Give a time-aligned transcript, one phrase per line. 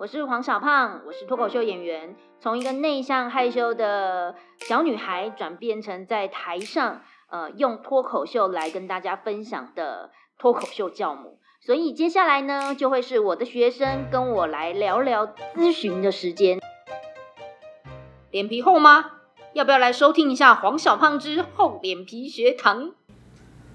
[0.00, 11.38] 我是黄小胖，我是脱口秀演员，从一个内向害羞的小女孩转变成在台上呃用脱口秀来跟大家分享的脱口秀教母。
[11.60, 16.58] 所以接下来呢，就会是我的学生跟我来聊聊咨询的时间。
[18.30, 19.04] 脸皮厚吗？
[19.52, 22.94] 要不要来收听一下黄小胖之厚脸皮学堂？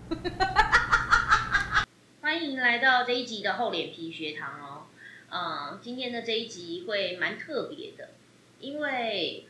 [2.20, 4.75] 欢迎来到这一集的厚脸皮学堂哦。
[5.38, 8.12] 嗯，今天的这一集会蛮特别的，
[8.62, 9.46] 因为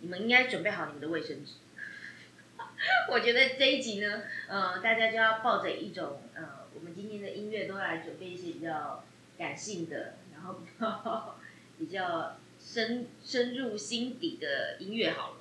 [0.00, 1.52] 你们应该准备好你们的卫生纸。
[3.08, 6.62] 我觉得这一集呢，呃，大家就要抱着一种呃。
[6.74, 9.04] 我们今天的音乐都来准备一些比较
[9.38, 11.38] 感性的，然后比较
[11.78, 15.36] 比较深深入心底的音乐好了。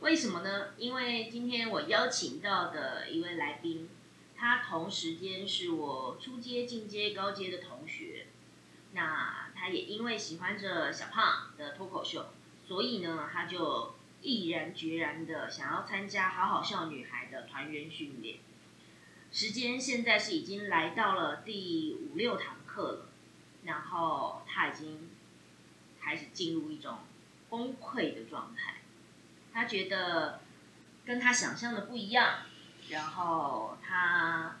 [0.00, 0.68] 为什么呢？
[0.78, 3.90] 因为今天我邀请到的一位来宾，
[4.38, 8.26] 他同时间是我初阶、进阶、高阶的同学。
[8.92, 12.28] 那他也因为喜欢着小胖的脱口秀，
[12.66, 18.38] 所以呢，他就毅然决然的想要参加好好笑女孩的团员训练。
[19.30, 23.08] 时间现在是已经来到了第五六堂课了，
[23.64, 25.10] 然后他已经
[26.00, 27.00] 开始进入一种
[27.50, 28.76] 崩溃的状态。
[29.52, 30.40] 他觉得
[31.04, 32.38] 跟他想象的不一样，
[32.90, 34.56] 然后他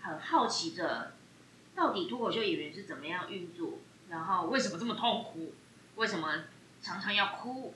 [0.00, 1.12] 很好奇着，
[1.74, 5.54] 到底脱口秀演员是怎么样运作，然后为什么这么痛苦，
[5.96, 6.44] 为什么
[6.80, 7.74] 常常要哭，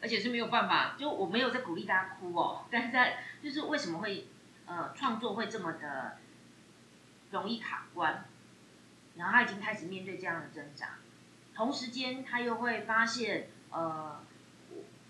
[0.00, 0.96] 而且是没有办法。
[0.98, 4.26] 就我没有在鼓励大家哭哦，但是在就是为什么会。
[4.66, 6.18] 呃，创作会这么的
[7.32, 8.24] 容易卡关，
[9.16, 10.98] 然后他已经开始面对这样的挣扎，
[11.52, 14.20] 同时间他又会发现，呃，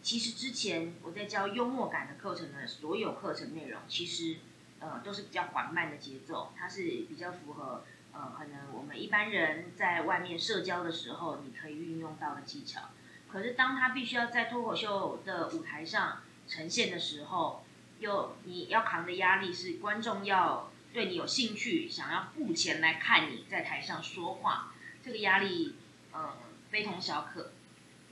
[0.03, 4.37] 其实之前我在教幽默感的课程的所有课程内容，其实
[4.81, 12.91] 呃都是比较缓慢的节奏，它是比较符合呃可能我们一般人在外面社交的时候你可以运用到的技巧，
[13.31, 17.65] 可是当他必须要在脱口秀的舞台上呈现的时候。
[18.01, 24.73] 又你要扛的压力是观众要对你有兴趣，想要付钱来看你在台上说话，
[25.05, 25.75] 这个压力
[26.11, 26.33] 呃
[26.71, 27.53] 非同小可。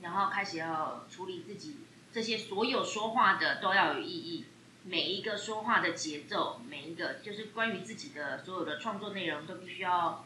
[0.01, 1.77] 然后开始要处理自己
[2.11, 4.45] 这些所有说话的都要有意义，
[4.83, 10.25] 每一个说话的节奏，每一个就是关于自己的所有的创作内容都必须要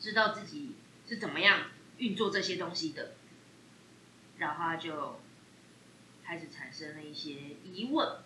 [0.00, 3.12] 知道自己是怎么样运作这些东西的，
[4.38, 5.20] 然后就。
[6.30, 8.18] 开始产生了一些疑问，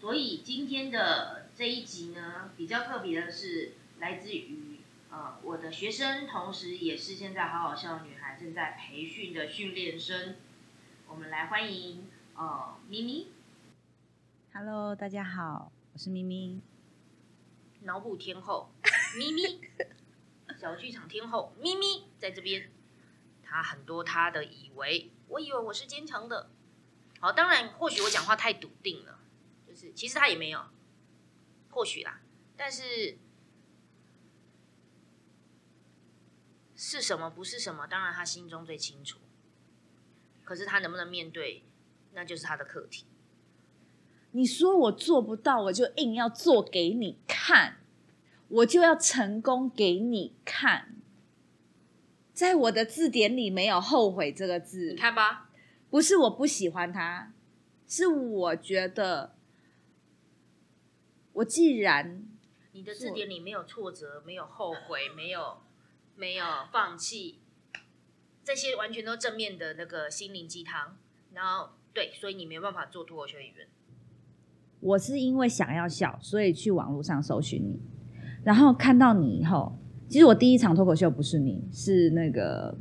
[0.00, 4.78] 所以今天的这一集呢，比较特别的是来自于
[5.10, 10.34] 呃我的学生，同时也是现在好好笑女孩正在培训的训练生。
[11.06, 13.28] 我们来欢迎呃咪咪。
[14.52, 16.60] Hello，大家好，我是咪咪。
[17.82, 18.72] 脑补天后
[19.16, 19.60] 咪咪，
[20.60, 22.68] 小剧场天后咪咪在这边，
[23.44, 26.50] 他很多他的以为，我以为我是坚强的。
[27.20, 29.20] 好，当然，或许我讲话太笃定了，
[29.68, 30.60] 就是其实他也没有，
[31.70, 32.20] 或许啦，
[32.56, 33.16] 但是
[36.84, 39.20] 是什么不是什么，当然他心中最清楚。
[40.42, 41.62] 可是他能不能面对，
[42.12, 43.06] 那就是他的课题。
[44.32, 47.76] 你说我做不到，我就硬要做给你看，
[48.48, 50.96] 我就要成功给你看。
[52.32, 55.50] 在我的字典里没有后悔这个字，你看吧。
[55.88, 57.32] 不是我不喜欢他，
[57.86, 59.36] 是我觉得，
[61.34, 62.26] 我既然
[62.72, 65.62] 你的字典里没有挫折，没有后悔，没有
[66.22, 67.40] 没有放弃，
[68.44, 70.96] 这些完全都正面的那个心灵鸡汤。
[71.32, 73.66] 然后对，所以你没有办法做脱口秀演员。
[74.78, 77.80] 我是因为想要笑，所以去网络上搜寻你，
[78.44, 79.76] 然后看到你以后，
[80.08, 82.78] 其实我第一场脱口秀不是你，是那个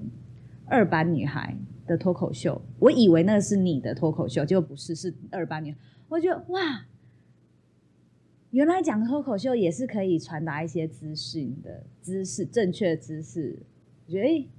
[0.67, 1.57] 二班女孩。
[1.87, 5.77] 的脱口秀，我以为那个是你的脱口秀，结果不是，是二班女孩。
[6.07, 6.85] 我觉得哇，
[8.51, 13.57] 原来讲脱口秀也是可以传达一些资讯的知识，正确知识。
[14.05, 14.49] 我觉得，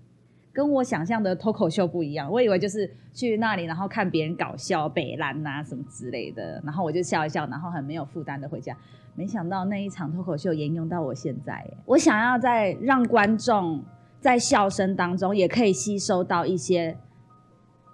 [0.53, 2.31] 跟我想象的脱口秀不一样。
[2.31, 8.77] 我以为就是去那里，然后看别人搞笑、北兰呐什么之类的，然后我就笑一笑，然后很没有负担的回家。
[9.15, 13.83] 没想到那一场脱口秀沿用到我现在，我想要在让观众
[14.21, 16.97] 在笑声当中也可以吸收到一些。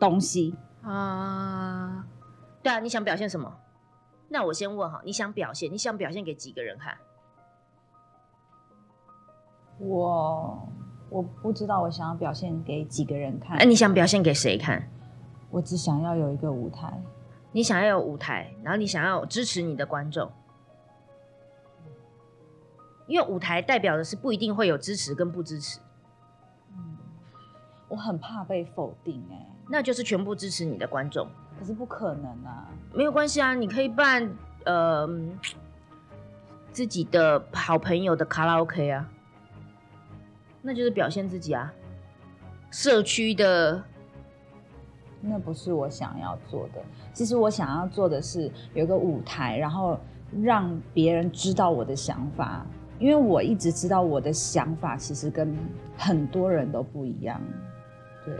[0.00, 2.06] 东西啊，
[2.62, 3.52] 对啊，你想表现什么？
[4.28, 6.96] 那我先问哈，你想表现，你想表现给几个人看？
[9.78, 10.69] 我
[11.08, 13.56] 我不知道，我想要表现给几个人看。
[13.56, 14.90] 哎，你想表现给谁看？
[15.50, 17.02] 我只想要有一个舞台。
[17.52, 20.30] 你想要有舞台，然后你想要支持你的观众。
[23.06, 25.80] 因为舞台代表的是不一定会有支持跟不支持，
[26.72, 26.98] 嗯，
[27.88, 31.26] 我很怕被否定哎、那就是全部支持你的观众。
[31.58, 32.69] 可是不可能啊。
[32.94, 34.31] 没有关系啊，你可以办
[34.64, 35.38] 呃嗯
[36.72, 39.08] 自己的好朋友的卡拉 OK 啊，
[40.62, 41.72] 那就是表现自己啊。
[42.70, 43.82] 社区的
[45.20, 46.81] 那不是我想要做的。
[47.12, 49.99] 其实我想要做的是有一个舞台，然后
[50.43, 52.64] 让别人知道我的想法，
[52.99, 55.56] 因为我一直知道我的想法其实跟
[55.96, 57.40] 很多人都不一样。
[58.25, 58.34] 对，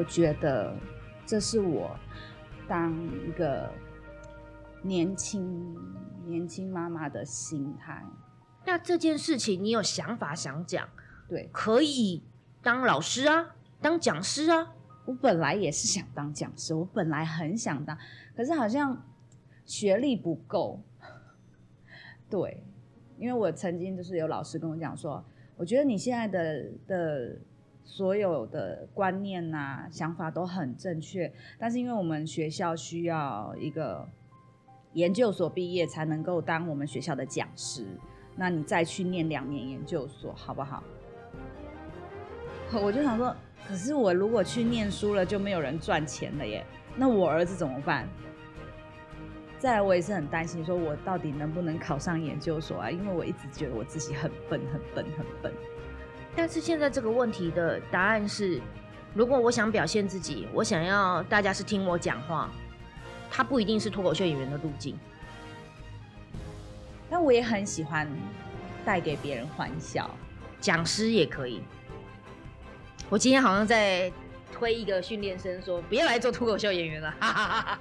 [0.00, 0.74] 我觉得
[1.26, 1.94] 这是我
[2.66, 2.90] 当
[3.28, 3.70] 一个
[4.82, 5.76] 年轻
[6.24, 8.02] 年轻妈妈的心态。
[8.64, 10.88] 那这件事情，你有想法想讲，
[11.28, 12.24] 对可以
[12.62, 14.72] 当老师啊，当讲师啊。
[15.04, 17.98] 我本来也是想当讲师，我本来很想当，
[18.34, 19.06] 可是好像
[19.66, 20.80] 学历不够。
[22.30, 22.64] 对，
[23.18, 25.22] 因为我曾经就是有老师跟我讲说，
[25.58, 27.38] 我觉得你现在的的
[27.84, 34.08] 所有的观念呐、想法都很正确，但是因为我们学校需要一个
[34.92, 37.86] 研究所毕业才能够当我们学校的讲师，
[38.36, 40.82] 那你再去念两年研究所好不好？
[42.72, 43.34] 我就想说，
[43.66, 46.64] 可是我如果去念书了，就没有人赚钱了耶，
[46.96, 48.08] 那我儿子怎么办？
[49.58, 52.90] 再来，我也是很担心，说我到底能不能考上研究所啊？
[52.90, 55.52] 因为我一直觉得我自己很笨，很笨，很笨。
[56.36, 58.60] 但是现在这个问题的答案是，
[59.14, 62.50] 如果我想表现自己，我想要大家是听我讲话，
[63.30, 64.98] 它不一定是脱口秀演员的路径。
[67.10, 68.08] 但我也很喜欢
[68.84, 70.08] 带给别人欢笑。
[70.60, 71.62] 讲师也可以。
[73.08, 74.12] 我今天好像在
[74.52, 77.78] 推一个训练生说，别来做脱口秀演员了，哈哈哈哈。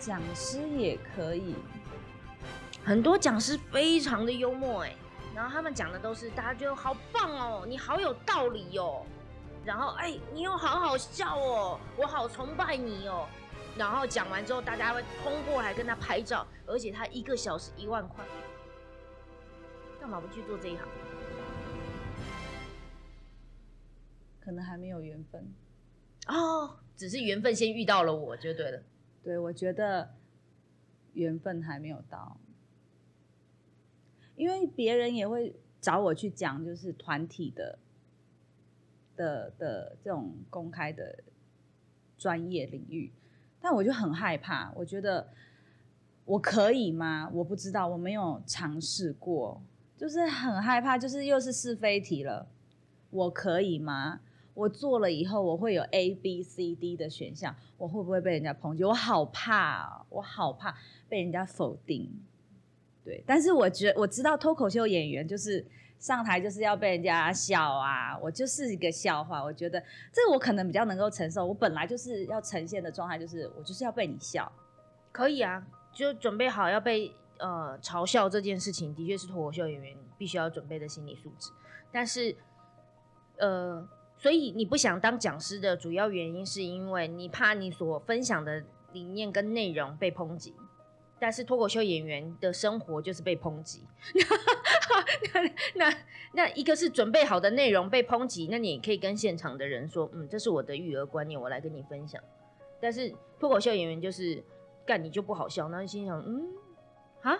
[0.00, 1.54] 讲师也可以，
[2.84, 4.92] 很多讲师非常的幽默哎，
[5.36, 9.04] 然后他们讲的都是大家觉得好棒哦，你好有道理哦，
[9.66, 13.28] 然后哎你又好好笑哦，我好崇拜你哦，
[13.76, 18.24] 然后讲完之后大家会通过来跟他拍照，而且他一个小时一万块，
[20.00, 20.88] 干嘛不去做这一行？
[24.40, 25.52] 可能还没有缘分。
[26.28, 28.82] 哦，只是缘分先遇到了我就对了。
[29.22, 30.14] 对，我觉得
[31.12, 32.40] 缘分还没有到，
[34.36, 37.78] 因为别人也会找我去讲，就是团体的
[39.16, 41.18] 的的这种公开的
[42.18, 43.12] 专业领域，
[43.60, 45.28] 但我就很害怕，我觉得
[46.24, 47.30] 我可以吗？
[47.32, 49.62] 我不知道，我没有尝试过，
[49.96, 52.46] 就是很害怕，就是又是是非题了，
[53.10, 54.20] 我可以吗？
[54.54, 58.82] 我做了以后，我会有 A、B、C、D 的选项，我会不会被人家抨击？
[58.84, 60.74] 我好怕、我好怕
[61.08, 62.10] 被人家否定。
[63.06, 65.64] 对，但是我觉我知道脱口秀演员就是
[66.00, 69.44] 上台就是要被人家笑啊，我就是一个笑话。
[69.44, 69.80] 我觉得
[70.12, 71.46] 这我可能比较能够承受。
[71.46, 74.50] 我本来就是要呈现的状态，就是我就是要被你笑。
[75.12, 81.52] 可以啊，就准备好要被呃嘲笑这件事情，的确是脱口秀演员必须要准备的心理素质。
[81.92, 82.34] 但是，
[83.38, 83.88] 呃，
[84.18, 90.52] 所以你不想当讲师的主要原因，是因为你怕你所分享的理念跟内容被抨击。
[91.18, 93.86] 但是脱口秀演员的生活就是被抨击，
[95.32, 95.42] 那
[95.74, 95.96] 那
[96.32, 102.22] 那一个是准备好的内容被抨击，那你可以跟现场的人说，嗯，这是我的育儿观念，我来跟你分享。
[102.80, 104.44] 但是脱口秀演员就是
[104.84, 106.48] 干你就不好笑，那心想，嗯，
[107.22, 107.38] 啊，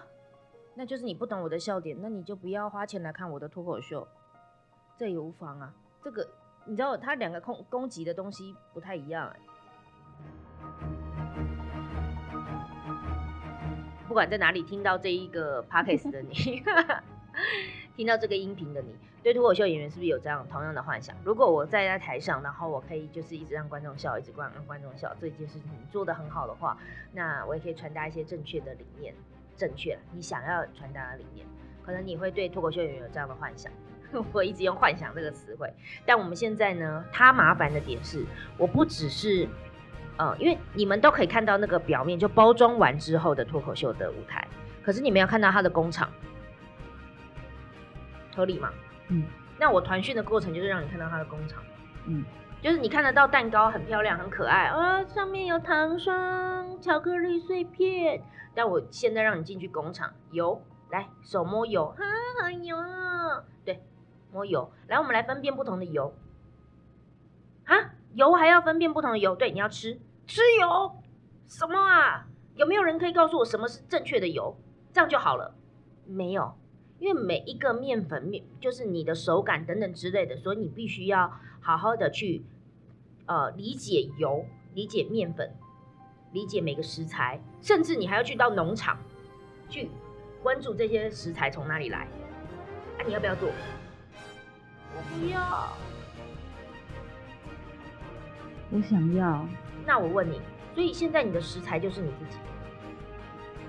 [0.75, 4.09] 那就是你不懂我的笑点，那你就不要花钱来看我的脱口秀，
[4.97, 5.75] 这也无妨啊。
[6.03, 6.27] 这个
[6.65, 9.31] 你知道，他两个攻攻击的东西不太一样、
[14.09, 16.63] 不管在哪里听到这一个 podcast 的你，
[17.97, 21.15] 听到这个音频的你，对脱口秀演员是不是有这样同样的幻想？
[21.25, 26.79] 如果我站在台上，然后我可以就是一直让观众笑，一直让观众笑，这件事情做得很好的话，
[27.13, 29.13] 那我也可以传达一些正确的理念，
[29.57, 31.47] 正确你想要传达的理念，
[31.85, 33.73] 可能你会对脱口秀演员有这样的幻想。
[34.33, 35.69] 我一直用“幻想”这个词汇，
[36.07, 38.25] 但我们现在呢，它麻烦的点是，
[38.57, 39.49] 我不只是。
[40.19, 44.47] 呃，因为你们都可以看到那个表面，就包装完之后的脱口秀的舞台，
[44.83, 46.09] 可是你没有看到它的工厂，
[48.35, 48.71] 合理吗？
[49.09, 49.25] 嗯。
[49.59, 51.63] 那我团训的过程就是让你看到它的工厂，
[52.05, 52.23] 嗯，
[52.61, 58.23] 就是你看得到蛋糕很漂亮、很可爱啊，上面有糖霜、巧克力碎片，
[58.55, 62.05] 但我现在让你进去工厂，油来手摸油，啊，
[62.43, 62.77] 好油
[63.65, 63.83] 对，
[64.31, 64.71] 摸油。
[64.89, 66.15] 来，我们来分辨不同的油。
[67.65, 67.75] 啊，
[68.13, 69.35] 油还要分辨不同的油？
[69.35, 70.97] 对，你要吃吃油？
[71.47, 72.27] 什么啊？
[72.55, 74.57] 有没有人可以告诉我什么是正确的油？
[74.93, 75.55] 这样就好了。
[76.07, 76.57] 没有，
[76.99, 82.45] 因为每一个面粉面就是你的手感等等之类的，所以你必须要好好的去
[83.27, 85.55] 呃理解油，理解面粉，
[86.33, 88.99] 理解每个食材，甚至你还要去到农场
[89.69, 89.91] 去
[90.43, 92.09] 关注这些食材从哪里来。
[92.99, 93.49] 啊，你要不要做？
[94.95, 95.77] 我不要。
[98.71, 99.47] 我想要。
[99.87, 100.41] 那我问你，
[100.75, 102.39] 所以现在你的食材就是你自己。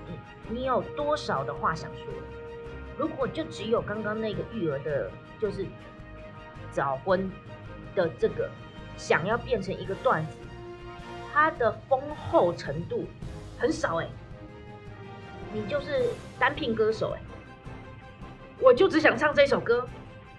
[0.08, 0.14] 嗯
[0.50, 2.04] 你有多少的话想说？
[2.96, 5.64] 如果就只有刚刚那个育儿的，就是
[6.72, 7.30] 早婚
[7.94, 8.50] 的这个，
[8.96, 10.36] 想要变成一个段子，
[11.32, 13.04] 它的丰厚程度
[13.58, 14.08] 很少哎。
[15.52, 17.20] 你就是单聘歌手哎，
[18.58, 19.86] 我就只想唱这首歌。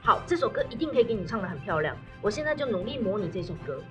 [0.01, 1.95] 好，这首歌一定可以给你唱的很漂亮。
[2.21, 3.81] 我现在就努力模拟这首歌，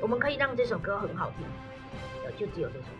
[0.00, 1.46] 我们可以让这首歌很好听。
[2.38, 2.90] 就只有这首歌。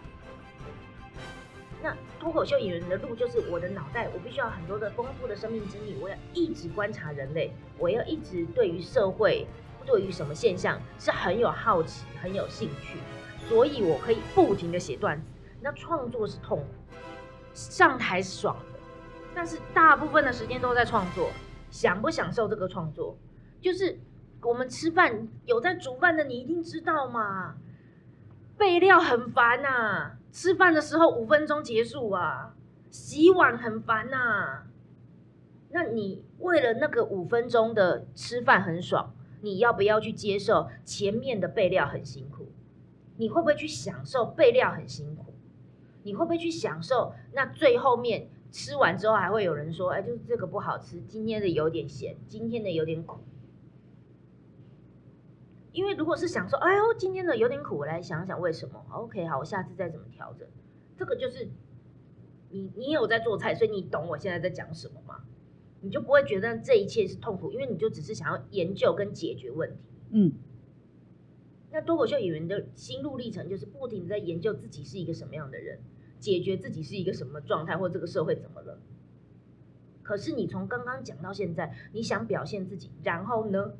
[1.81, 9.47] 那脱口秀演员的路就是我的脑袋，我必须要很多的丰富的生命经历，我要一直观察人类，我要一直对于社会，
[9.87, 12.99] 对于什么现象是很有好奇、很有兴趣，
[13.49, 15.31] 所以我可以不停的写段子。
[15.61, 16.67] 那创作是痛苦，
[17.55, 18.81] 上台是爽的，
[19.33, 21.31] 但是大部分的时间都在创作。
[21.71, 23.17] 享不享受这个创作？
[23.63, 23.97] 就是
[24.43, 27.57] 我们吃饭有在煮饭的，你一定知道嘛。
[28.57, 32.55] 备料很烦呐，吃饭的时候五分钟结束啊，
[32.91, 34.65] 洗碗很烦呐。
[35.71, 42.53] 那你为了那个五分钟的吃饭很爽，你要不要去接受前面的备料很辛苦？
[43.17, 45.33] 你会不会去享受备料很辛苦？
[46.03, 53.21] 你会不会去享受那最后面吃完之后还会有人说，哎，就是这个不好吃，今天的有点咸，今天的有点苦。
[55.73, 58.85] 因为如果是想说，哎呦，今天的有点苦，我来想想为什么。
[58.91, 60.49] OK，好，我下次再怎么调整。
[60.97, 61.49] 这个就是
[62.51, 65.25] 你，你有在做菜，所以你懂我现在在讲什么吗？
[65.81, 69.89] 你就不会觉得这一切是痛苦，因为你就只是想要研究跟解决问题。
[70.11, 70.33] 嗯。
[71.71, 75.79] 那脱口秀演员的心路历程就是不停在研究自己是一个什么样的人，
[76.19, 78.81] 解决自己是一个什么状态，或这个社会怎么了。
[80.03, 83.75] 可是你从刚刚讲到现在，你想表现自己，然后呢？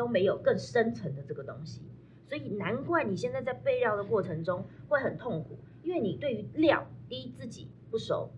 [0.00, 1.82] 都没有更深层的这个东西，
[2.26, 8.30] 所以难怪你现在在备料的过程中会很痛苦，因为你对于料，第一自己不熟，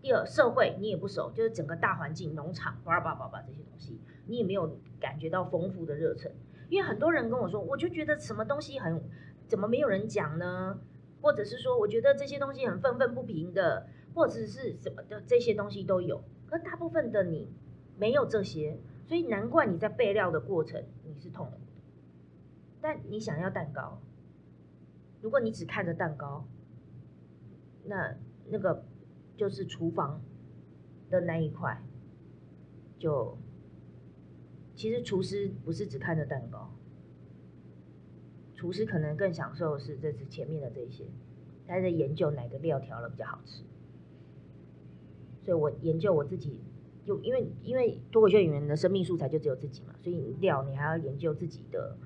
[0.00, 6.32] 第二社会你也不熟，就是整个大环境、农场、叭叭叭叭这些东西，你也没有感觉到丰富的热忱。
[6.70, 9.02] 因为很多人跟我说，我就觉得什么东西很，
[9.46, 10.80] 怎么没有人讲呢？
[11.20, 17.50] 或者是说，我觉得这些东西很愤愤不平的，或者是什么的这些东西都有，可大部分的你
[17.98, 18.78] 没有这些。
[19.12, 21.82] 所以难怪你在备料的过程你是痛苦的，
[22.80, 24.00] 但你想要蛋糕，
[25.20, 26.46] 如果你只看着蛋糕，
[27.84, 28.16] 那
[28.48, 28.86] 那个
[29.36, 30.22] 就是厨房
[31.10, 31.82] 的那一块，
[32.98, 33.36] 就
[34.74, 36.70] 其实厨师不是只看着蛋糕，
[38.54, 41.04] 厨师可能更享受的是这是前面的这些，
[41.66, 43.62] 他在研究哪个料调了比较好吃，
[45.44, 46.58] 所以我研究我自己。
[47.04, 51.96] 就因为因为脱口秀演员的生命素材就只有自己嘛，所以料你还要研究自己的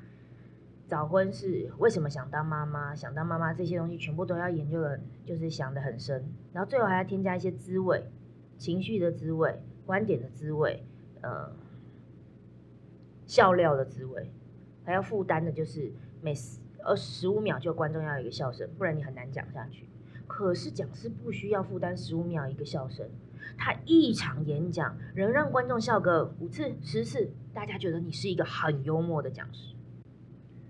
[0.88, 8.04] 早婚是为什么想当妈妈，想当妈妈这些东西全部都要研究的，就是想的很深，然后最后还要添加一些滋味、
[8.56, 10.82] 情绪的滋味、观点的滋味、
[11.20, 11.50] 呃
[13.26, 14.30] 笑料的滋味，
[14.84, 16.32] 还要负担的就是每
[16.84, 19.88] 呃十五秒就观众要有一个笑声，不然你很难讲下去。
[20.28, 23.08] 可是讲师不需要负担十五秒一个笑声。
[23.58, 29.75] 他一场演讲能让观众笑个五次、十次，大家觉得你是一个很幽默的讲师。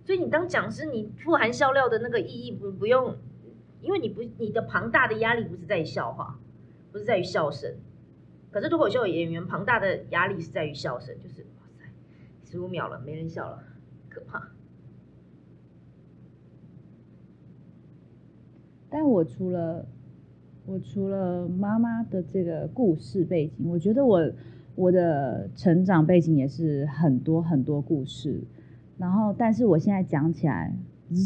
[0.05, 3.16] 所以你当讲师，你富含笑料的那个意义不不用，
[3.83, 6.38] 因为你不你的庞大的压力不是在于笑话，
[6.93, 7.75] 不是在于笑声。
[8.50, 11.85] 可是脱口秀演员庞大的压力是在于笑声，就是哇塞，
[12.50, 13.62] 十五秒了，没人笑了，
[14.09, 14.49] 可怕。
[18.88, 19.87] 但我除了。
[20.66, 24.32] 我除了妈妈的这个故事背景，我觉得我
[24.75, 28.42] 我的成长背景也是很多很多故事。
[28.99, 30.75] 然后，但是我现在讲起来，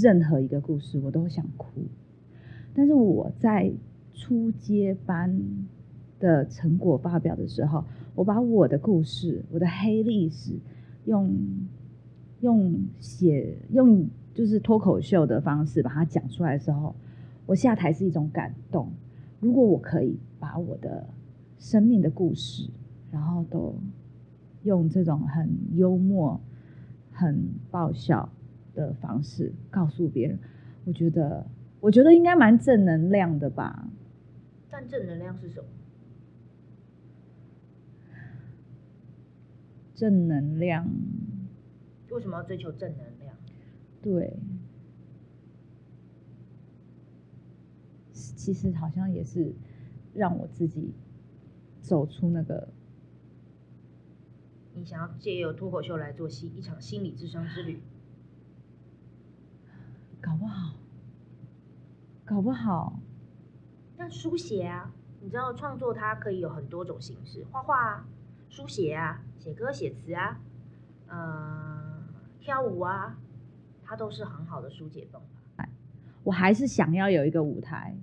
[0.02, 1.80] 任何一个故事我都想哭。
[2.74, 3.72] 但是我在
[4.12, 5.34] 初阶班
[6.18, 7.82] 的成果发表的时候，
[8.14, 10.52] 我把我的故事、我的黑历史，
[11.06, 11.34] 用
[12.40, 16.94] 用写用就是脱口秀的方式把它讲出来的时候，
[17.46, 18.92] 我下台是一种感动。
[19.40, 21.08] 如果我可以把我的
[21.58, 22.70] 生命的故事，
[23.10, 23.74] 然后都
[24.62, 26.40] 用这种很幽默、
[27.12, 28.30] 很爆笑
[28.74, 30.38] 的方式告诉别人。
[30.84, 31.46] 我觉得，
[31.80, 33.88] 我觉得应该蛮正能量的吧。
[34.70, 35.66] 但正能量是什么？
[39.94, 40.88] 正能量，
[42.10, 43.36] 为什么要追求正能量？
[44.00, 44.34] 对，
[48.36, 49.52] 其实好像也是
[50.14, 50.92] 让我自己
[51.80, 52.68] 走出那个。
[54.74, 57.80] 你想要借由脱口秀来做心一场心理智商之旅，
[60.20, 60.74] 搞不好，
[62.24, 63.00] 搞不好。
[63.96, 68.08] 那书写啊，你知道创作它可以有很多种形式，画画啊，
[68.48, 70.40] 书写啊，写歌写词啊，
[71.08, 72.02] 呃，
[72.38, 73.18] 跳舞啊，
[73.82, 75.20] 它都是很好的疏解方
[75.56, 75.68] 法。
[76.22, 77.96] 我还是想要有一个舞台，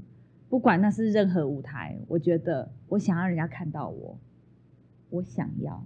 [0.50, 4.18] 不管那是任何舞台，我觉得我想要人家看到我，
[5.10, 5.84] 我想要。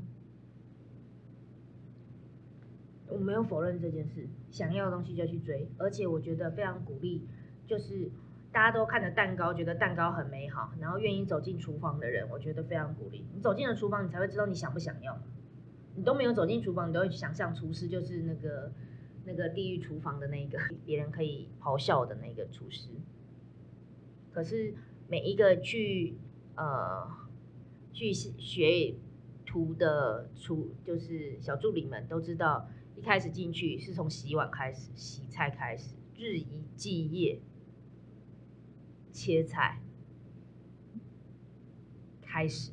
[3.08, 7.28] 我没有否认这件事，想要的东西就去追，而且我觉得非常鼓励，
[7.66, 8.10] 就是
[8.52, 13.26] 大家都看着蛋糕，觉得蛋糕很美好，然后愿意走进厨房的人，我觉得非常鼓励。
[13.34, 15.18] 你走进了厨房，你才会知道你想不想要。
[15.96, 18.72] 你都没有走进厨房，你都会想象厨师就是那个
[19.26, 22.88] 那个地狱厨房的那个别人可以咆哮的那个厨师。
[24.32, 24.74] 可是
[25.08, 26.16] 每一个去
[26.56, 27.08] 呃
[27.92, 28.96] 去学
[29.46, 32.68] 徒的厨，就是小助理们都知道。
[32.94, 37.40] 一开始进去是从洗碗开始，洗菜开始，日以继夜
[39.12, 39.80] 切菜
[42.22, 42.72] 开始。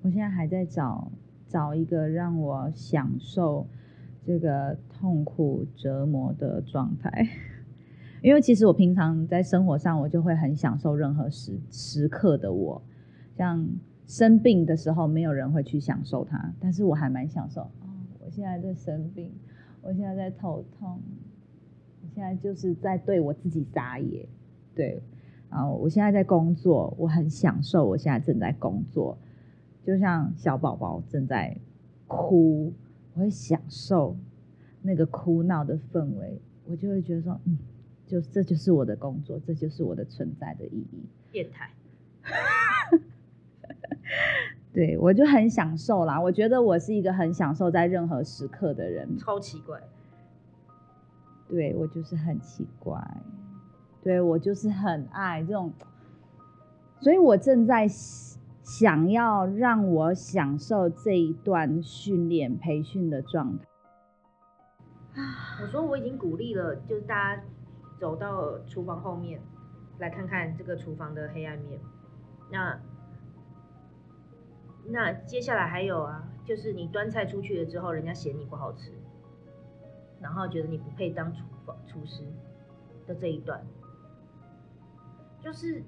[0.00, 1.12] 我现在还在找
[1.46, 3.66] 找一个让我享受
[4.24, 7.28] 这个痛苦折磨的状态，
[8.22, 12.80] 因为其实我平常在生活上，我就会很享受任何时时刻的我，
[13.36, 13.68] 像。
[14.04, 17.62] 生病的时候，没有人会去享受它，但是我还蛮享受。
[17.62, 17.88] 哦，
[18.20, 19.32] 我现在在生病，
[19.80, 21.00] 我现在在头痛，
[22.02, 24.28] 我现在就是在对我自己撒野，
[24.74, 25.00] 对。
[25.48, 29.16] 然后我现在在工作，我很享受，我现在正在工作，
[29.82, 31.56] 就像小宝宝正在
[32.06, 32.70] 哭，
[33.14, 34.14] 我会享受
[34.82, 37.56] 那个哭闹的氛围，我就会觉得说，嗯，
[38.06, 41.04] 就这就是我的工作，这就是我的存在的意义。
[41.30, 41.70] 变态。
[44.72, 46.20] 对，我就很享受啦。
[46.20, 49.18] 我觉得我是一个很享受在任何时刻的人。
[49.18, 49.80] 超奇怪。
[51.48, 52.98] 对我就是很奇怪。
[54.02, 55.72] 对我就是很爱这种，
[57.00, 57.86] 所以我正在
[58.62, 63.64] 想要让我享受这一段训练培训的状态。
[65.62, 67.42] 我说我已经鼓励了，就是大家
[67.98, 69.40] 走到厨房后面
[69.98, 71.80] 来看看这个厨房的黑暗面。
[72.50, 72.78] 那。
[74.84, 78.90] 那接下来还有啊，就是你端菜出去了之后，人家嫌你不好吃，
[80.20, 82.24] 然后觉得你不配当厨房厨师
[83.06, 83.64] 的这一段，
[85.40, 85.84] 就是，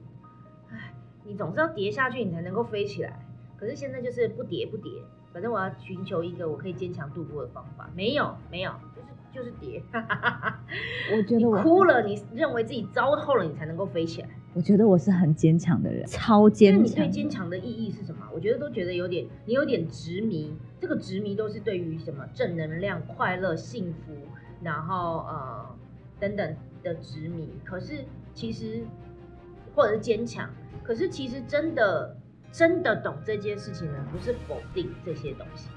[0.70, 3.23] 唉，你总是要跌下去，你才能够飞起来。
[3.64, 4.92] 可是现在就是不跌不跌，
[5.32, 7.88] 反正我要寻求一个我可以坚强度过的方法。
[7.96, 9.82] 没有没有，就是就是跌。
[11.16, 14.28] 我觉得我哭了，你认为自己糟透了，你才能够飞起来。
[14.52, 16.82] 我觉得我是很坚强的人，超坚强。
[16.82, 18.28] 那你对坚强的意义是什么？
[18.34, 20.54] 我觉得都觉得有点，你有点执迷。
[20.78, 24.12] 这个执迷都是对于什么正能量、快乐、幸福，
[24.62, 25.74] 然后呃
[26.20, 27.48] 等等的执迷。
[27.64, 28.84] 可是其实
[29.74, 30.50] 或者是坚强，
[30.82, 32.14] 可是其实真的
[32.54, 35.70] 真的懂这件事情的人，不是否定这些东西。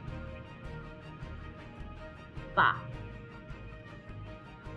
[2.54, 2.84] 吧？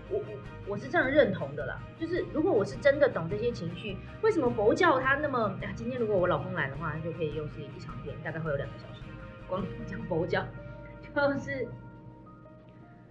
[0.08, 0.24] 我我
[0.68, 5.54] 我是这样认同的啦，就是如果我是真的懂这些情绪，为什么佛教它那么……
[5.76, 9.02] 今天如果我老公来的话，就可以又是一场片，大概会有两个小时，
[9.46, 10.42] 光讲佛教，
[11.14, 11.68] 就是，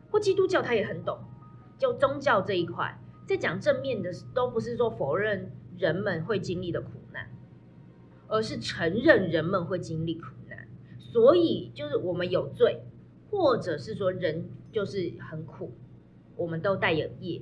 [0.10, 1.20] 或基督教他也很懂，
[1.78, 2.98] 就宗教这一块，
[3.28, 6.99] 在讲正面的，都不是说否认人们会经历的苦，
[8.30, 12.80] 而是承认人们会经历苦难，所以就是我们有罪，
[13.30, 15.72] 或者是说人就是很苦。
[16.38, 17.42] 我们都带有业，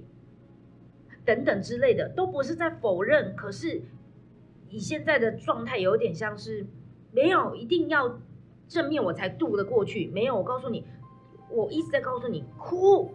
[1.24, 3.36] 等等之类的，都不是在否认。
[3.36, 3.84] 可是
[4.70, 6.66] 以现在的状态，有点像是
[7.12, 8.20] 没有一定要
[8.68, 10.08] 正面我才渡得过去。
[10.08, 10.84] 没有，我告诉你，
[11.52, 13.12] 我一直在告诉你，哭，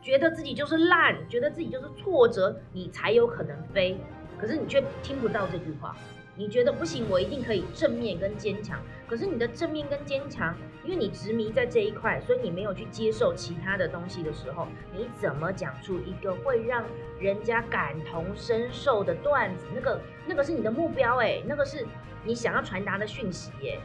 [0.00, 3.98] 觉得自己就是烂，觉得自己就是挫折，你才有可能飞。
[4.38, 5.94] 可是你却听不到这句话，
[6.36, 8.78] 你觉得不行，我一定可以正面跟坚强。
[9.08, 16.84] 可是你的正面跟坚强，因为你执迷在这一块，所以你没有去接受其他的东西的时候，你怎么讲出一个会让
[17.18, 19.64] 人家感同身受的段子？
[19.74, 21.86] 那个那个是你的目标哎，那个是
[22.22, 23.80] 你想要传达的讯息耶。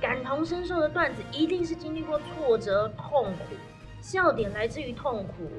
[0.00, 3.54] 感同身受的段子一定是经历过挫折、痛苦，
[4.02, 5.50] 笑点来自于痛苦。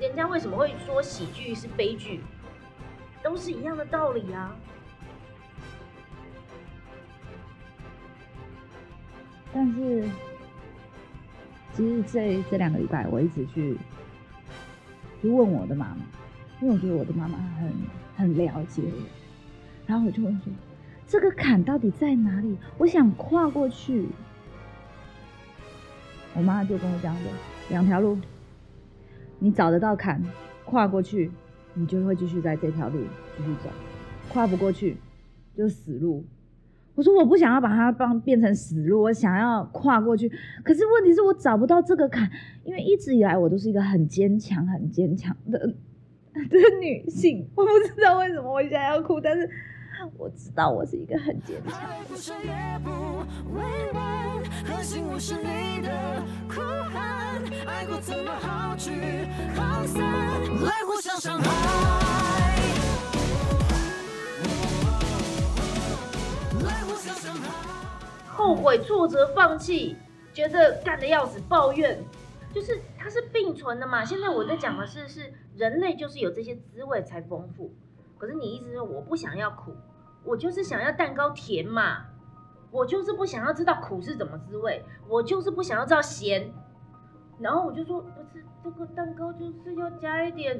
[0.00, 2.20] 人家为什么会说喜剧是悲剧？
[3.22, 4.56] 都是一样的道理啊。
[9.54, 10.08] 但是，
[11.74, 13.76] 其实这这两个礼拜，我一直去
[15.20, 15.98] 去问我的妈妈，
[16.60, 17.70] 因为我觉得我的妈妈很
[18.16, 19.02] 很了解我。
[19.86, 20.52] 然后我就问说
[21.06, 22.56] ：“这个坎到底在哪里？
[22.78, 24.08] 我想跨过去。”
[26.34, 27.30] 我妈就跟我讲说
[27.68, 28.18] ：“两条路，
[29.38, 30.22] 你找得到坎，
[30.64, 31.30] 跨过去，
[31.74, 33.00] 你就会继续在这条路
[33.36, 33.68] 继续走；
[34.30, 34.96] 跨不过去，
[35.54, 36.24] 就死路。”
[36.94, 40.30] 我说我不想要把它帮变成死路，我想要跨过去。
[40.62, 42.30] 可是问题是我找不到这个坎，
[42.64, 47.48] 因为一直以来我都是一个很坚强、很坚强的的女性。
[47.54, 49.48] 我不知道为什么我现在要哭，但是
[50.18, 51.80] 我知道我是一个很坚强。
[68.28, 69.96] 后悔、挫折、放弃，
[70.32, 72.02] 觉得干的要死，抱怨，
[72.52, 74.04] 就是它是并存的嘛。
[74.04, 77.74] 现在我在讲的是，是人类就是有这些滋味才丰富。
[78.18, 79.74] 可是你意思是我不想要苦，
[80.24, 82.06] 我就是想要蛋糕甜嘛，
[82.70, 86.52] 我就是不想要知道苦是怎么滋味，我就是不想要知道咸。
[87.38, 90.58] 然后我就说，不是这个蛋糕就是要加一点，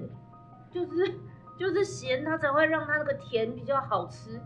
[0.71, 1.15] 就是
[1.57, 4.41] 就是咸，它才会让它那个甜比较好吃。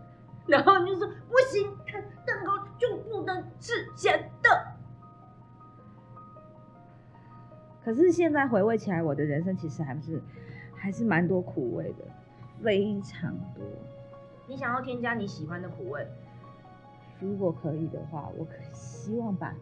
[0.46, 4.74] 然后你就说不行，它蛋糕就不能吃咸的。
[7.84, 10.22] 可是现在回味起来，我的人生其实还是
[10.74, 12.04] 还是蛮多苦味的，
[12.62, 13.64] 非常多。
[14.48, 16.06] 你想要添加你喜欢的苦味？
[17.20, 19.54] 如果可以的话，我可希望把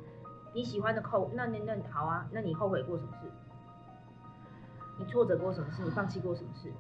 [0.54, 1.30] 你喜欢的扣。
[1.34, 3.30] 那那那好啊，那你后悔过什么事？
[4.98, 5.82] 你挫折过什么事？
[5.82, 6.72] 你放弃过什么事？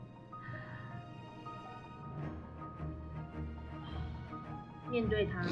[4.90, 5.42] 面对他，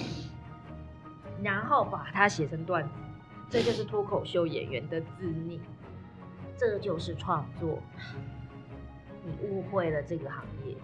[1.42, 2.90] 然后把它写成段子，
[3.51, 5.61] 这就是脱口秀演员的自逆，
[6.57, 7.79] 这就是创作。
[9.25, 10.77] 你误会了这个行业，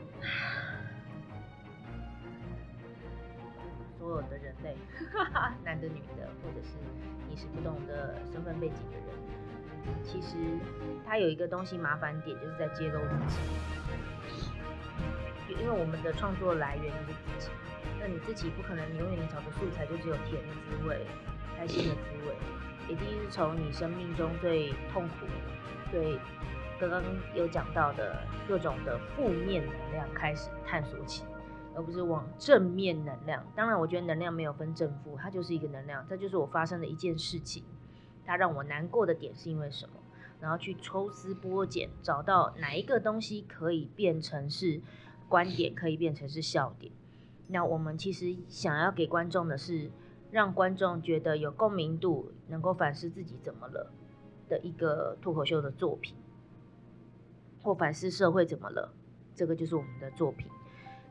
[3.99, 4.77] 所有的人类，
[5.65, 6.77] 男的女的，或者是
[7.29, 9.09] 你是不懂的身份背景的人，
[10.05, 10.37] 其实
[11.05, 13.17] 他有一个东西麻烦点，就是在揭露自
[15.49, 17.51] 己，因为我们的创作来源于自己。
[18.09, 21.07] 你自己不可能永远你找的素材就只有甜的滋味、
[21.57, 22.35] 开心的滋味，
[22.93, 25.27] 一定是从你生命中最痛苦、
[25.91, 26.19] 最
[26.81, 27.03] 刚刚
[27.35, 31.25] 有讲到的各种的负面能量开始探索起，
[31.75, 33.45] 而不是往正面能量。
[33.55, 36.07] 当然，我觉得能量没有分正负，它就是一个能量。
[36.09, 37.65] 这就是我发生的一件事情，
[38.25, 39.95] 它让我难过的点是因为什么？
[40.41, 44.81] 然后去抽丝剥茧，找到哪一个东西可以变成是
[45.29, 46.93] 观点，可以变成是笑点。
[47.49, 49.91] 那我们其实想要给观众的是，
[50.31, 53.91] 让观众觉得有共鸣度，能够反思自己怎么了
[54.49, 56.15] 的一个脱口秀的作品，
[57.63, 58.93] 或反思社会怎么了，
[59.35, 60.47] 这个就是我们的作品。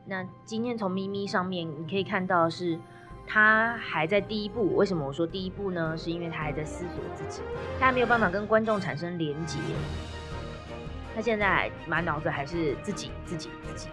[0.06, 2.78] 那今天从咪咪上面你可以看到是，
[3.26, 4.74] 他还在第一步。
[4.76, 5.96] 为什么我说第一步呢？
[5.96, 7.42] 是因为他还在思索自己，
[7.78, 9.58] 他没有办法跟观众产生连接，
[11.18, 13.88] 他现在满脑子还是自己自己自己。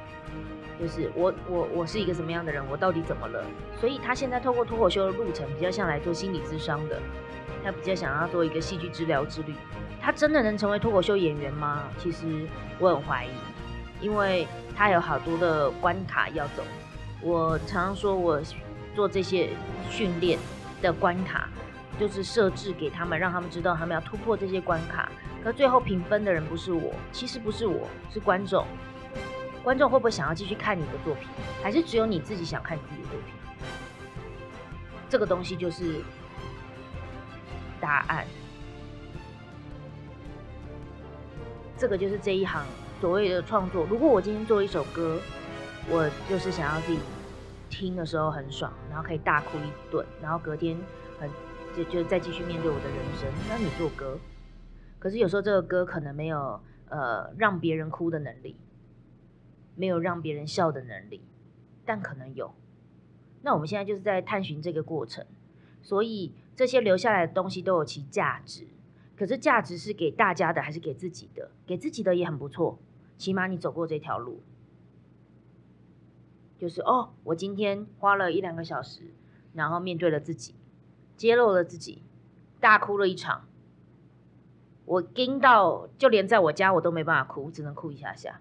[0.79, 2.63] 就是我我我是一个什么样的人？
[2.69, 3.43] 我到底怎么了？
[3.79, 7.01] 所以他现在透过脱口秀的路程，比较像来做心理咨商的，
[7.63, 9.55] 他比较想要做一个戏剧治疗之旅。
[9.99, 11.85] 他真的能成为脱口秀演员吗？
[11.97, 12.45] 其实
[12.77, 13.29] 我很怀疑，
[14.05, 16.63] 因为他有好多的关卡要走。
[17.23, 18.39] 我常常说，我
[18.93, 19.49] 做这些
[19.89, 20.37] 训练
[20.79, 21.49] 的关卡，
[21.99, 25.09] 就是设置给他们，让他们知道他们要突破这些关卡。
[25.45, 28.65] 可最后评分的人不是我，其实不是我，是观众。
[29.63, 31.27] 观众会不会想要继续看你的作品，
[31.61, 33.35] 还是只有你自己想看自己的作品？
[35.07, 36.01] 这个东西就是
[37.79, 38.25] 答案。
[41.77, 42.65] 这个就是这一行
[42.99, 43.85] 所谓的创作。
[43.87, 45.21] 如果我今天做一首歌，
[45.87, 46.97] 我就是想要自己
[47.69, 50.75] 听的时候很爽，然后可以大哭一顿，然后隔天
[51.19, 51.29] 很
[51.77, 53.29] 就就再继续面对我的人生。
[53.47, 54.17] 那你做歌，
[55.05, 58.55] 可是有时候这个歌可能没有呃让别人哭的能力。
[59.75, 61.21] 没有让别人笑的能力，
[61.85, 62.55] 但可能有，
[63.41, 65.25] 那我们现在就是在探寻这个过程，
[65.81, 68.65] 所以这些留下来的东西都有其价值。
[69.17, 71.51] 可是价值是给大家的还是给自己的？
[71.67, 72.79] 给自己的也很不错，
[73.17, 74.41] 起码你走过这条路，
[76.57, 79.01] 就是哦，我今天花了一两个小时，
[79.53, 80.55] 然后面对了自己，
[81.17, 82.01] 揭露了自己，
[82.61, 83.45] 大哭了一场。
[84.85, 88.39] 我惊到，就连在我家我都没办法哭，只能哭一下下。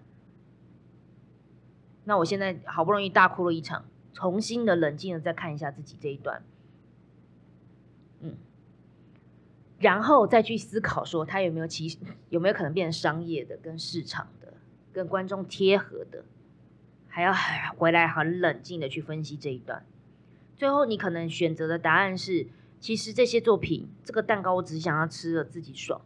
[2.03, 6.43] 那我现在好不容易大哭了一场，重新的冷静的再看一下自己这一段，
[8.19, 8.35] 嗯，
[9.79, 11.97] 然后再去思考说他有没有其
[12.29, 14.53] 有没有可能变成商业的、跟市场的、
[14.93, 16.23] 跟观众贴合的，
[17.07, 17.33] 还要
[17.75, 19.83] 回来很冷静的去分析这一段。
[20.55, 22.45] 最后你可能选择的答案是，
[22.79, 25.99] 其实这些作品，这个蛋糕我只想要吃了自己爽。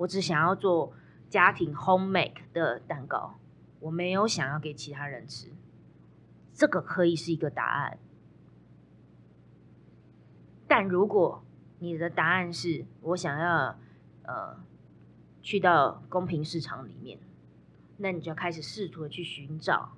[0.00, 0.94] 我只想要做
[1.28, 3.38] 家庭 home make 的蛋糕，
[3.80, 5.52] 我没有想要给其他人吃，
[6.54, 7.98] 这个可以是一个答案。
[10.66, 11.44] 但如果
[11.80, 13.78] 你的答案是我想要
[14.22, 14.56] 呃
[15.42, 17.18] 去到公平市场里面，
[17.98, 19.92] 那你就要开始试图的去寻找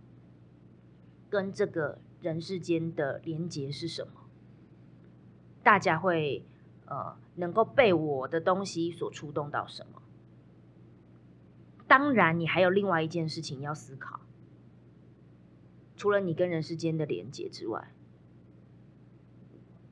[1.31, 4.12] 跟这个人世间的连结是什么，
[5.62, 6.45] 大家会。
[6.87, 10.03] 呃，能够被我的东西所触动到什么？
[11.87, 14.21] 当然，你还有另外一件事情要思考，
[15.97, 17.92] 除了你跟人世间的连接之外，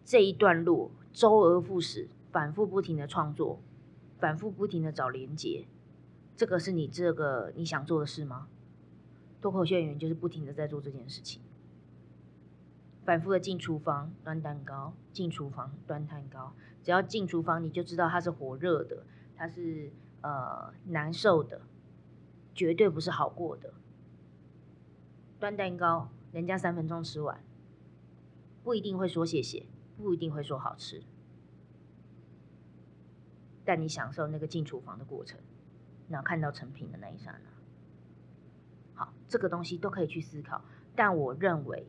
[0.05, 3.61] 这一段路周而复始，反复不停的创作，
[4.19, 5.67] 反复不停的找连接，
[6.37, 8.49] 这个是你这个你想做的事吗？
[9.41, 11.41] 脱口秀演员就是不停的在做这件事情。
[13.05, 16.55] 反复的进厨房端蛋糕，进厨房端蛋糕。
[16.83, 19.05] 只要进厨房，你就知道它是火热的，
[19.37, 19.91] 它是
[20.23, 21.61] 呃难受的，
[22.55, 23.73] 绝对不是好过的。
[25.39, 27.43] 端蛋糕，人家三分钟吃完，
[28.63, 29.67] 不一定会说谢谢，
[29.97, 31.03] 不一定会说好吃，
[33.65, 35.39] 但你享受那个进厨房的过程，
[36.09, 37.51] 然后看到成品的那一刹那，
[38.95, 40.63] 好，这个东西都可以去思考。
[40.95, 41.87] 但我认为。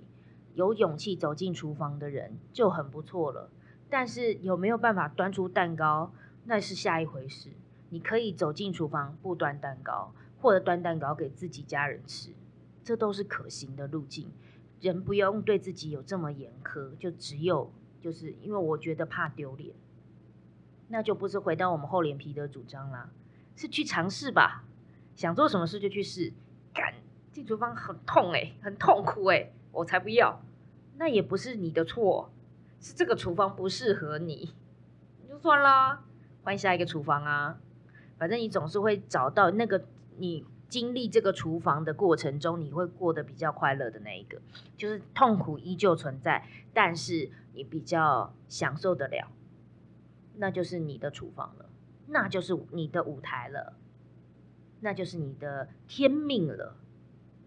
[0.53, 3.49] 有勇气走进厨房的人就很不错了，
[3.91, 6.13] 但是有没有办法端出蛋糕，
[6.45, 7.49] 那是下一回事。
[7.89, 12.31] 你可以走进厨房不端蛋糕，或者端蛋糕给自己家人吃，
[12.85, 14.31] 这都是可行的路径。
[14.79, 19.75] 人不用对自己有这么严苛，就只有就是因为我觉得怕丢脸，
[20.87, 23.09] 那就不是回到我们厚脸皮的主张啦，
[23.57, 24.63] 是去尝试吧。
[25.15, 26.31] 想做什么事就去试，
[26.73, 26.93] 干
[27.33, 29.51] 进厨房很痛诶，很痛苦诶。
[29.73, 30.41] 我才不要，
[30.97, 32.31] 那也不是你的错，
[32.81, 34.53] 是这个厨房不适合你，
[35.29, 36.03] 就算啦，
[36.43, 37.59] 换下一个厨房啊。
[38.17, 39.85] 反正你总是会找到那个
[40.17, 44.41] 你经历这个厨房的过程中，你会过得比较快乐的那一个，
[44.75, 49.27] 就是痛苦依旧存在，但是你比较享受得了，
[50.35, 51.69] 那就是你的厨房了，
[52.07, 53.73] 那就是你的舞台了，
[54.79, 56.75] 那就是你的天命了。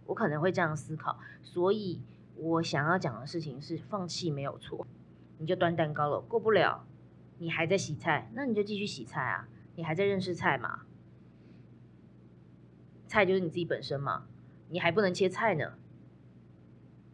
[0.07, 2.01] 我可能会这样思考，所以。
[2.37, 4.85] 我想要讲的事情是放弃没有错，
[5.39, 6.87] 你就端蛋糕了，过不了，
[7.39, 10.83] 你还在洗菜，那你就继续洗菜啊，你还在认识菜嘛？
[13.07, 14.27] 菜就是你自己本身嘛，
[14.69, 15.75] 你还不能切菜呢，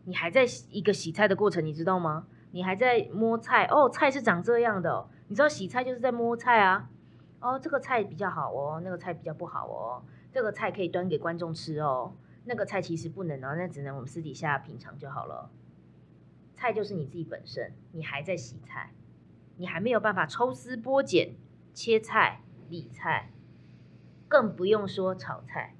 [0.05, 2.27] 你还在一个洗菜的过程，你知道吗？
[2.53, 6.91] 你还在摸菜哦，菜是长这样的，你知道洗菜就是在摸菜啊，
[7.41, 10.03] 哦，这个菜比较好哦，那个菜比较不好哦，
[10.33, 12.15] 这个菜可以端给观众吃哦。
[12.47, 15.51] 那个菜其实不能哦，那只能我们私底下品尝就好了。
[16.61, 18.93] 菜就是你自己本身，你还在洗菜，
[19.57, 21.31] 你还没有办法抽丝剥茧、
[21.73, 23.31] 切菜、理菜，
[24.29, 25.75] 更不用说炒菜。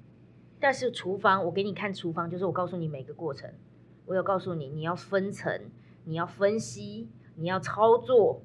[0.59, 3.53] 但是厨房，我给你看厨房，就是我告诉你每个过程，
[4.07, 5.69] 我有告诉你你要分层，
[6.05, 8.41] 你要分析，你要操作，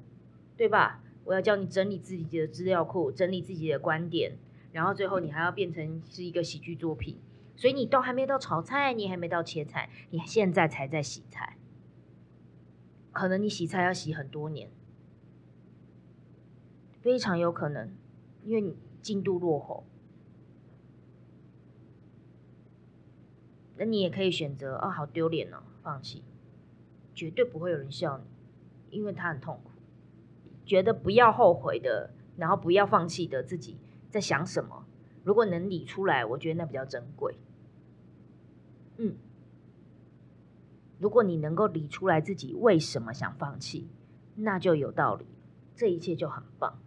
[0.55, 1.01] 对吧？
[1.23, 4.37] 我要教你整理自己的资料库，整理自己的观点，
[4.71, 7.17] 然后最后你还要变成是一个喜剧作品。
[7.55, 11.56] 所以你都还没到炒菜，你还没到切菜，你现在才在洗菜，
[13.17, 14.69] 可能你洗菜要洗很多年，
[17.01, 17.89] 非常有可能，
[18.45, 19.83] 因为你进度落后。
[23.75, 26.23] 那你也可以选择，哦，好丢脸哦，放弃，
[27.15, 28.25] 绝对不会有人笑你，
[28.95, 29.71] 因为他很痛苦，
[30.63, 33.77] 觉得不要后悔的，然后不要放弃的自己
[34.11, 34.85] 在想什么。
[35.23, 37.35] 如果能理出来，我觉得那比较珍贵。
[38.97, 39.15] 嗯，
[40.99, 43.87] 如果你能够理出来自己为什么想放弃，
[44.35, 45.25] 那就有道理，
[45.75, 46.79] 这一切就很棒。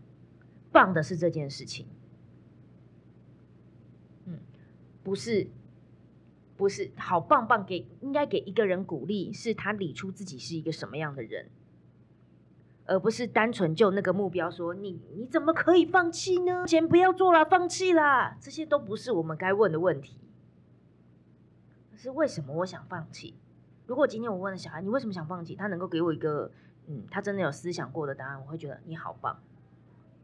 [0.72, 1.86] 棒的是这件事情，
[4.24, 4.38] 嗯，
[5.02, 5.48] 不是
[6.56, 11.48] 不是好棒棒给应该给一个人鼓励，是他理出自己是一个什么样的人，
[12.86, 16.64] 而不是单纯就那个目标说你你怎么可以放弃呢？
[16.66, 20.16] 钱不要做了，放弃啦，这些都不是我们该问的问题。
[21.96, 23.34] 是为什么我想放弃？
[23.90, 25.56] 如果今天我问了小孩，你为什么想放弃？
[25.56, 26.48] 他能够给我一个
[26.86, 29.36] 嗯，他真的有思想过的答案，我会觉得你好棒。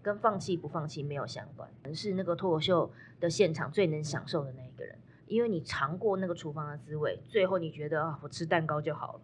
[0.04, 9.20] 跟放弃不放弃没有相关，是那个脱口秀的现场最能享受的那一个人，因为你尝过那个厨房的滋味，最后你觉得啊，我吃蛋糕就好了。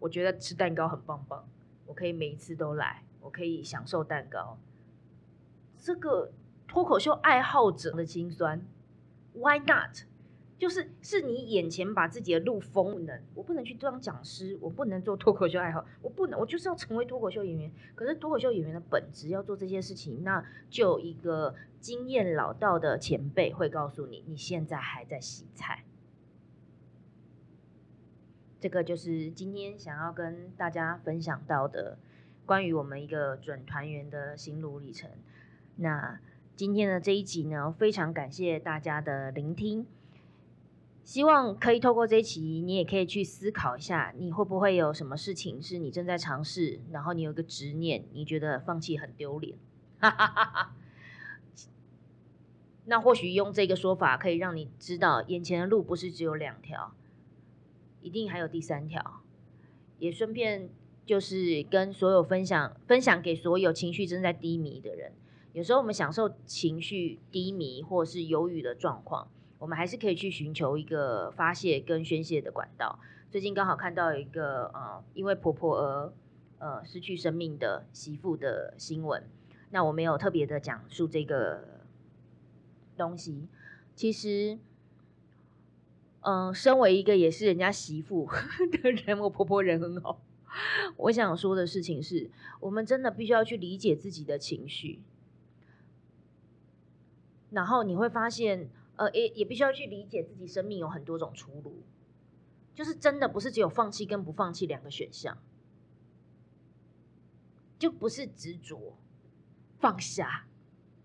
[0.00, 1.48] 我觉得吃蛋糕很棒棒，
[1.86, 4.58] 我可以每一次都来，我可以享受蛋糕。
[5.78, 6.30] 这个
[6.68, 8.60] 脱口秀爱好者的心酸
[9.32, 10.04] ，Why not？
[10.56, 17.70] 就是是你眼前把自己的路封了，我不能去当讲师，我不能做脱口秀爱好，我不能，我就是要成为脱口秀演员。
[17.94, 25.84] 可是脱口秀演员的本质要做这些事情，那就一个经验老道的前辈会告诉你，你现在还在洗菜。
[28.60, 31.98] 这个就是今天想要跟大家分享到的
[32.46, 35.10] 关于我们一个准团员的心路历程。
[35.76, 36.20] 那
[36.56, 39.86] 今天的这一集呢，非常感谢大家的聆听。
[41.04, 49.58] 希望可以透过这一期，你也可以去思考一下，你会不会有什么事情是你正在尝试，然后你有一个执念，你觉得放弃很丢脸。
[52.86, 56.94] 那或许用这个说法，可以让你知道，眼前的路不是只有两条，
[58.00, 59.20] 一定还有第三条。
[59.98, 60.70] 也顺便
[61.04, 65.12] 就是跟所有分享，分享给所有情绪正在低迷的人。
[65.52, 69.28] 有时候我们享受情绪低迷或是忧郁的状况。
[69.58, 72.98] 我们还是可以去寻求一个发泄跟宣泄的管道。
[73.30, 76.12] 最近刚好看到一个呃，因为婆婆而
[76.58, 79.26] 呃失去生命的媳妇的新闻。
[79.70, 81.82] 那我没有特别的讲述这个
[82.96, 83.48] 东西。
[83.96, 84.58] 其实，
[86.20, 88.28] 嗯，身为一个也是人家媳妇
[88.82, 90.20] 的人，我婆婆人很好。
[90.96, 95.00] 我想说的事情是，我们真的必须要去理解自己的情绪，
[97.50, 98.68] 然后你会发现。
[98.96, 101.82] 呃，也也必须要去理解自己生命有很多种出路，
[102.74, 105.36] 就是真的不是只有放弃跟不放弃两个选项，
[107.78, 108.96] 就不是执着
[109.78, 110.46] 放下。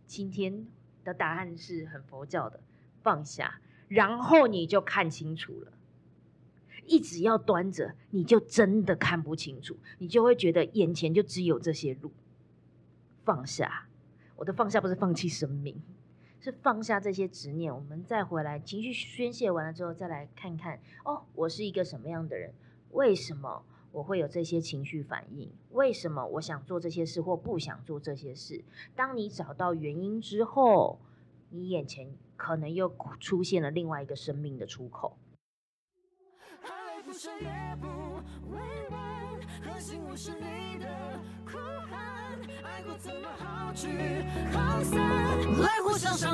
[0.06, 0.68] 今天
[1.04, 2.60] 的答案是很佛教的
[3.02, 5.74] 放下，然后你就看清楚了。
[6.86, 12.12] 一直要端着，你就真的看不清楚，你就会觉得眼前就只有这些路。
[13.24, 13.88] 放下，
[14.36, 15.80] 我的放下不是放弃生命。
[16.42, 22.54] 是放下这些执念，我们再回来，情绪宣泄完了之后，再来看看哦，我是一个什么样的人？
[22.92, 25.52] 为什么我会有这些情绪反应？
[25.72, 28.64] 为什么我想做这些事或不想做这些事？
[28.96, 31.00] 当你找到原因之后，
[31.50, 35.18] 你眼前可能又出现了另外一个生命的出口。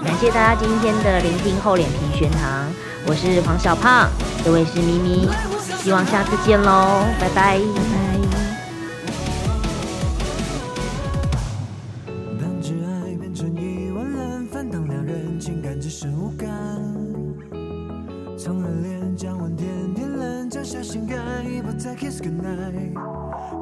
[0.03, 2.71] 感谢大家今天的聆听厚脸皮学堂，
[3.05, 4.09] 我是黄小胖，
[4.43, 5.29] 这位是咪咪，
[5.77, 8.04] 希望下次见喽，拜拜。
[22.29, 22.93] goodnight。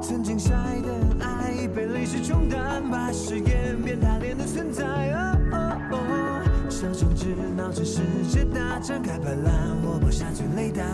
[0.02, 4.84] 曾经相爱的爱被历史冲淡，把誓言变打脸的存在。
[6.69, 9.52] 小争执闹成世界大战，开拍了，
[9.84, 10.86] 我播下最泪弹。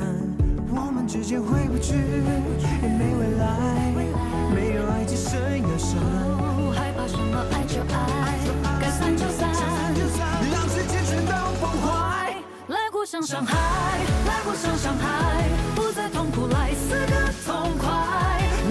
[0.71, 3.47] 我们之间回不去，也没未来，
[4.53, 5.99] 没有爱，只剩忧伤。
[6.75, 8.37] 害怕什么爱就爱，
[8.79, 9.49] 该散就散，
[10.51, 12.35] 让世界全都崩坏。
[12.67, 13.57] 来互相伤害，
[14.27, 17.89] 来互相伤害，不再痛苦，来死个痛快。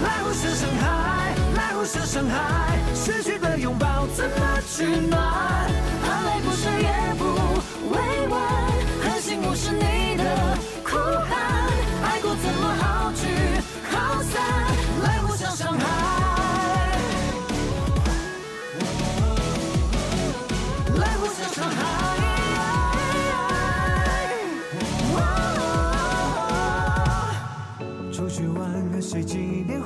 [0.05, 5.68] 来互相伤害，来互相伤害，失去的拥抱怎么取暖？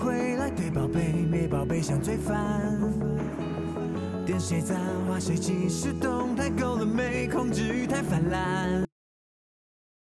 [0.03, 2.77] 回来对宝贝没宝贝想最烦
[4.27, 4.79] 点谁赞
[5.09, 8.92] 花谁技术动态够了没控制欲太泛滥。